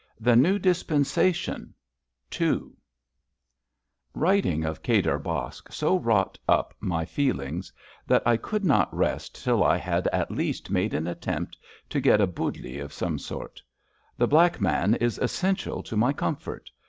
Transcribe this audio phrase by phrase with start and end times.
[0.19, 1.75] THE NEW DISPENSATION—
[2.41, 2.73] n
[4.15, 7.71] \\rEITING of Kadir Baksh so wronglit up my ^^ feelings
[8.07, 11.55] that I could not rest till I had at least made an attempt
[11.89, 13.61] to get a hudli of some sort.
[14.17, 16.71] The black man is essential to my comfort.